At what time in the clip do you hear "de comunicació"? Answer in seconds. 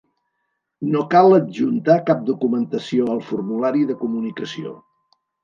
3.93-4.75